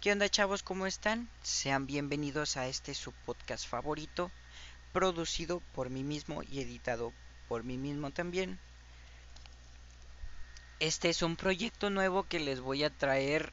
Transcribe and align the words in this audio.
¿Qué 0.00 0.10
onda 0.10 0.28
chavos? 0.28 0.64
¿Cómo 0.64 0.86
están? 0.86 1.28
Sean 1.42 1.86
bienvenidos 1.86 2.56
a 2.56 2.66
este 2.66 2.94
su 2.94 3.12
podcast 3.12 3.68
favorito, 3.68 4.32
producido 4.92 5.60
por 5.74 5.88
mí 5.88 6.02
mismo 6.02 6.42
y 6.42 6.60
editado 6.60 7.12
por 7.48 7.62
mí 7.62 7.76
mismo 7.76 8.10
también. 8.10 8.58
Este 10.80 11.10
es 11.10 11.22
un 11.22 11.36
proyecto 11.36 11.90
nuevo 11.90 12.24
que 12.24 12.40
les 12.40 12.58
voy 12.58 12.82
a 12.82 12.90
traer 12.90 13.52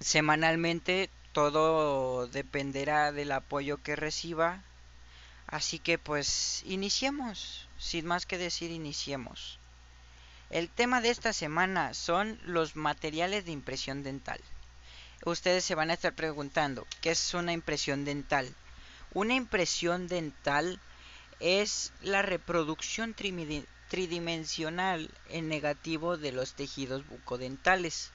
semanalmente. 0.00 1.08
Todo 1.32 2.26
dependerá 2.26 3.10
del 3.10 3.32
apoyo 3.32 3.82
que 3.82 3.96
reciba. 3.96 4.62
Así 5.52 5.78
que 5.78 5.98
pues 5.98 6.62
iniciemos. 6.64 7.68
Sin 7.78 8.06
más 8.06 8.24
que 8.24 8.38
decir, 8.38 8.70
iniciemos. 8.70 9.58
El 10.48 10.70
tema 10.70 11.02
de 11.02 11.10
esta 11.10 11.34
semana 11.34 11.92
son 11.92 12.40
los 12.44 12.74
materiales 12.74 13.44
de 13.44 13.52
impresión 13.52 14.02
dental. 14.02 14.40
Ustedes 15.26 15.62
se 15.62 15.74
van 15.74 15.90
a 15.90 15.92
estar 15.92 16.14
preguntando, 16.14 16.86
¿qué 17.02 17.10
es 17.10 17.34
una 17.34 17.52
impresión 17.52 18.06
dental? 18.06 18.52
Una 19.12 19.34
impresión 19.34 20.08
dental 20.08 20.80
es 21.38 21.92
la 22.00 22.22
reproducción 22.22 23.14
tridimensional 23.14 25.10
en 25.28 25.48
negativo 25.48 26.16
de 26.16 26.32
los 26.32 26.54
tejidos 26.54 27.06
bucodentales. 27.06 28.10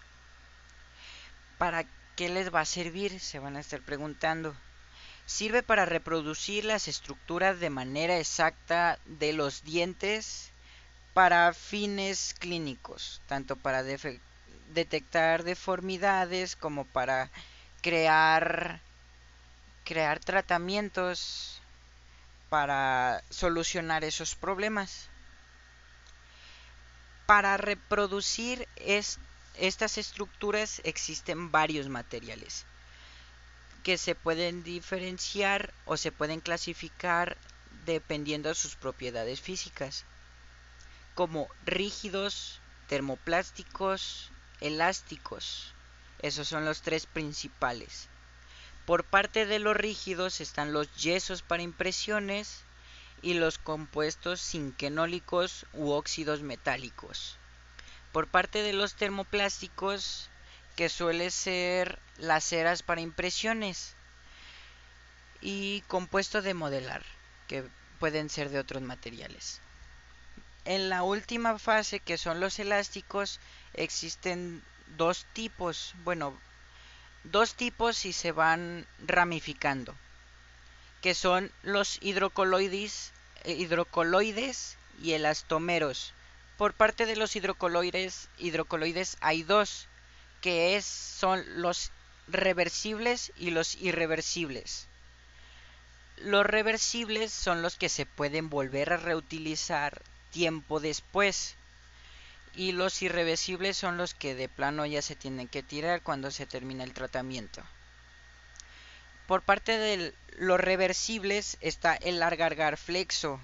¿Para 1.60 1.86
qué 2.16 2.30
les 2.30 2.52
va 2.54 2.62
a 2.62 2.66
servir? 2.66 3.20
Se 3.20 3.38
van 3.38 3.58
a 3.58 3.60
estar 3.60 3.82
preguntando. 3.84 4.56
Sirve 5.28 5.62
para 5.62 5.86
reproducir 5.86 6.64
las 6.64 6.88
estructuras 6.88 7.60
de 7.60 7.70
manera 7.70 8.18
exacta 8.18 8.98
de 9.06 9.34
los 9.34 9.62
dientes 9.66 10.54
para 11.14 11.54
fines 11.54 12.34
clínicos, 12.40 13.22
tanto 13.28 13.58
para 13.58 13.84
detectar 14.74 15.44
deformidades 15.44 16.56
como 16.56 16.86
para 16.86 17.30
crear 17.82 18.80
crear 19.84 20.20
tratamientos 20.20 21.62
para 22.48 23.22
solucionar 23.30 24.06
esos 24.06 24.34
problemas. 24.34 25.10
Para 27.26 27.58
reproducir 27.58 28.66
estas 28.78 29.98
estructuras 29.98 30.80
existen 30.86 31.52
varios 31.52 31.90
materiales 31.90 32.66
que 33.88 33.98
se 33.98 34.16
pueden 34.16 34.64
diferenciar 34.64 35.74
o 35.86 35.96
se 35.96 36.12
pueden 36.12 36.42
clasificar 36.42 37.38
dependiendo 37.86 38.50
de 38.50 38.56
sus 38.56 38.76
propiedades 38.76 39.40
físicas 39.40 40.04
como 41.16 41.48
rígidos, 41.64 42.60
termoplásticos, 42.88 44.34
elásticos. 44.60 45.74
Esos 46.22 46.50
son 46.50 46.66
los 46.66 46.82
tres 46.82 47.06
principales. 47.06 48.10
Por 48.86 49.06
parte 49.06 49.46
de 49.46 49.60
los 49.60 49.78
rígidos 49.78 50.42
están 50.42 50.74
los 50.74 50.94
yesos 50.98 51.42
para 51.42 51.64
impresiones 51.64 52.66
y 53.22 53.36
los 53.36 53.58
compuestos 53.58 54.42
sinquenólicos 54.42 55.66
u 55.72 55.92
óxidos 55.92 56.42
metálicos. 56.42 57.38
Por 58.12 58.28
parte 58.28 58.64
de 58.64 58.74
los 58.74 58.96
termoplásticos, 58.96 60.30
que 60.78 60.88
suele 60.88 61.30
ser 61.30 62.00
las 62.18 62.46
ceras 62.46 62.82
para 62.82 63.02
impresiones 63.02 63.96
y 65.42 65.82
compuesto 65.90 66.42
de 66.42 66.54
modelar, 66.54 67.04
que 67.50 67.66
pueden 68.00 68.30
ser 68.30 68.50
de 68.50 68.60
otros 68.60 68.82
materiales 68.82 69.60
en 70.68 70.90
la 70.90 71.02
última 71.02 71.58
fase, 71.58 72.02
que 72.02 72.18
son 72.18 72.42
los 72.42 72.60
elásticos, 72.60 73.40
existen 73.74 74.62
dos 74.98 75.26
tipos, 75.32 75.96
bueno, 76.04 76.38
dos 77.24 77.56
tipos 77.56 78.06
y 78.06 78.12
se 78.12 78.34
van 78.34 78.86
ramificando, 79.00 79.96
que 81.02 81.16
son 81.16 81.52
los 81.64 82.00
hidrocoloides, 82.02 83.14
eh, 83.46 83.54
hidrocoloides 83.54 84.78
y 85.02 85.14
elastómeros. 85.14 86.14
Por 86.58 86.74
parte 86.74 87.06
de 87.06 87.16
los 87.16 87.38
hidrocoloides, 87.38 88.30
hidrocoloides 88.38 89.16
hay 89.22 89.44
dos, 89.44 89.88
que 90.42 90.76
es, 90.76 90.86
son 90.86 91.44
los 91.62 91.92
reversibles 92.28 93.32
y 93.38 93.52
los 93.52 93.76
irreversibles. 93.76 94.88
Los 96.18 96.46
reversibles 96.46 97.32
son 97.32 97.62
los 97.62 97.76
que 97.76 97.90
se 97.90 98.06
pueden 98.06 98.50
volver 98.50 98.94
a 98.94 98.98
reutilizar 98.98 100.02
tiempo 100.32 100.80
después. 100.80 101.56
Y 102.56 102.72
los 102.72 103.02
irreversibles 103.04 103.78
son 103.78 103.98
los 103.98 104.16
que 104.16 104.34
de 104.34 104.50
plano 104.50 104.86
ya 104.86 105.02
se 105.02 105.16
tienen 105.16 105.48
que 105.48 105.62
tirar 105.62 106.02
cuando 106.02 106.32
se 106.32 106.48
termina 106.48 106.84
el 106.84 106.94
tratamiento. 106.94 107.62
Por 109.28 109.44
parte 109.44 109.78
de 109.78 110.16
los 110.38 110.60
reversibles 110.60 111.58
está 111.62 111.96
el 111.96 112.20
largar 112.20 112.78
flexo, 112.78 113.40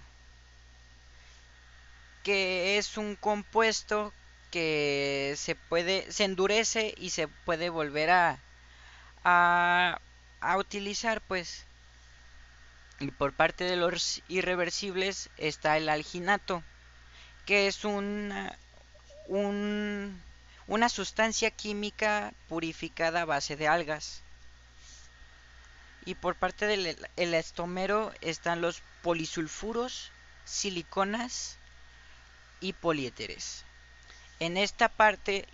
que 2.24 2.78
es 2.78 2.98
un 2.98 3.16
compuesto 3.16 4.14
que 4.54 5.34
se 5.38 5.56
puede 5.56 6.12
se 6.12 6.26
endurece 6.26 6.94
y 6.98 7.10
se 7.10 7.28
puede 7.28 7.70
volver 7.70 8.12
a 8.12 8.40
a, 9.24 10.00
a 10.42 10.58
utilizar 10.58 11.22
pues 11.22 11.66
y 13.00 13.12
por 13.12 13.34
parte 13.34 13.64
de 13.66 13.76
los 13.76 14.22
irreversibles 14.28 15.30
está 15.38 15.78
el 15.78 15.90
alginato 15.90 16.64
que 17.46 17.68
es 17.68 17.84
una, 17.86 18.58
una 19.28 20.90
sustancia 20.90 21.52
química 21.52 22.34
purificada 22.48 23.22
a 23.22 23.26
base 23.26 23.56
de 23.56 23.68
algas. 23.68 24.22
Y 26.06 26.16
por 26.16 26.36
parte 26.36 26.66
del 26.66 27.34
estómero 27.34 28.14
están 28.22 28.62
los 28.62 28.82
polisulfuros, 29.02 30.12
siliconas 30.46 31.58
y 32.60 32.74
poliéteres. 32.74 33.66
En 34.44 34.58
esta 34.58 34.90
parte, 34.90 35.48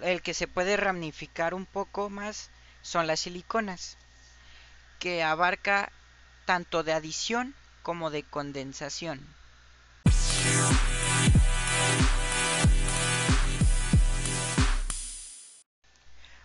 el 0.00 0.22
que 0.22 0.32
se 0.32 0.46
puede 0.46 0.76
ramificar 0.76 1.54
un 1.54 1.66
poco 1.66 2.08
más 2.08 2.50
son 2.82 3.08
las 3.08 3.18
siliconas, 3.18 3.98
que 5.00 5.24
abarca 5.24 5.90
tanto 6.44 6.84
de 6.84 6.92
adición 6.92 7.52
como 7.82 8.10
de 8.10 8.22
condensación. 8.22 9.26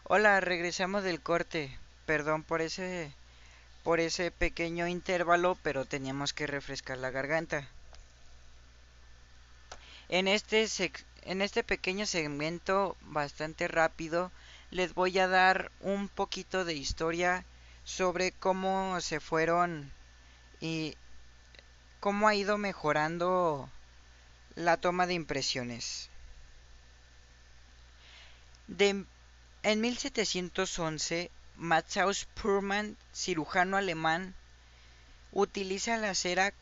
Hola, 0.05 0.39
regresamos 0.39 1.03
del 1.03 1.21
corte. 1.21 1.77
Perdón 2.07 2.41
por 2.41 2.59
ese 2.61 3.13
por 3.83 3.99
ese 3.99 4.31
pequeño 4.31 4.87
intervalo, 4.87 5.59
pero 5.61 5.85
teníamos 5.85 6.33
que 6.33 6.47
refrescar 6.47 6.97
la 6.97 7.11
garganta. 7.11 7.69
En 10.11 10.27
este 10.27 10.67
en 11.23 11.41
este 11.41 11.63
pequeño 11.63 12.05
segmento 12.05 12.95
bastante 13.01 13.67
rápido 13.67 14.31
les 14.71 14.93
voy 14.93 15.17
a 15.19 15.27
dar 15.27 15.71
un 15.81 16.07
poquito 16.07 16.65
de 16.65 16.73
historia 16.73 17.45
sobre 17.83 18.31
cómo 18.31 18.99
se 19.01 19.19
fueron 19.19 19.91
y 20.59 20.95
cómo 21.99 22.27
ha 22.27 22.35
ido 22.35 22.57
mejorando 22.57 23.69
la 24.55 24.77
toma 24.77 25.07
de 25.07 25.15
impresiones. 25.15 26.09
En 28.77 29.81
1711, 29.81 31.31
Matthaus 31.57 32.25
Purman, 32.25 32.95
cirujano 33.13 33.77
alemán, 33.77 34.35
utiliza 35.31 35.97
la 35.97 36.13
cera 36.15 36.53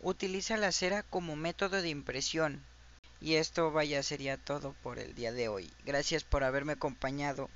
utiliza 0.00 0.56
la 0.56 0.72
cera 0.72 1.02
como 1.02 1.36
método 1.36 1.82
de 1.82 1.88
impresión. 1.88 2.62
Y 3.20 3.34
esto 3.34 3.70
vaya 3.70 4.02
sería 4.02 4.36
todo 4.36 4.74
por 4.82 4.98
el 4.98 5.14
día 5.14 5.32
de 5.32 5.48
hoy. 5.48 5.70
Gracias 5.84 6.24
por 6.24 6.44
haberme 6.44 6.72
acompañado. 6.72 7.48